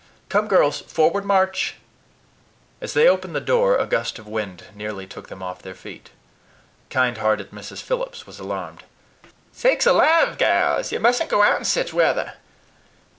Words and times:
Come, 0.29 0.47
girls, 0.47 0.81
forward, 0.81 1.25
march!" 1.25 1.75
As 2.81 2.93
they 2.93 3.07
opened 3.07 3.35
the 3.35 3.39
door, 3.39 3.77
a 3.77 3.85
gust 3.85 4.17
of 4.17 4.25
wind 4.27 4.63
nearly 4.73 5.05
took 5.05 5.29
them 5.29 5.43
off 5.43 5.61
their 5.61 5.75
feet. 5.75 6.09
Kindhearted 6.89 7.51
Mrs. 7.51 7.83
Phillips 7.83 8.25
was 8.25 8.39
alarmed. 8.39 8.81
"Sakes 9.53 9.85
alive, 9.85 10.39
galls! 10.39 10.91
ye 10.91 10.97
mussn't 10.97 11.29
go 11.29 11.43
out 11.43 11.59
in 11.59 11.65
sich 11.65 11.93
weather. 11.93 12.33